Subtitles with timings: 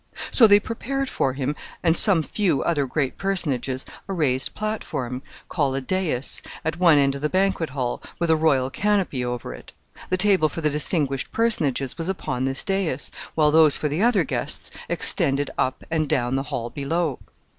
[0.31, 5.75] So they prepared for him and some few other great personages a raised platform, called
[5.75, 9.73] a dais, at one end of the banquet hall, with a royal canopy over it.
[10.09, 14.23] The table for the distinguished personages was upon this dais, while those for the other
[14.23, 17.19] guests extended up and down the hall below.